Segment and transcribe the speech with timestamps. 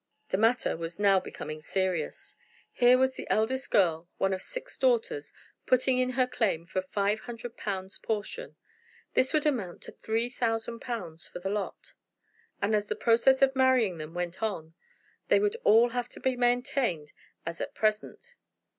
[0.29, 2.35] The matter was now becoming serious.
[2.71, 5.31] Here was the eldest girl, one of six daughters,
[5.67, 8.55] putting in her claim for five hundred pounds portion.
[9.13, 11.93] This would amount to three thousand pounds for the lot,
[12.63, 14.73] and, as the process of marrying them went on,
[15.27, 17.13] they would all have to be maintained
[17.45, 18.33] as at present.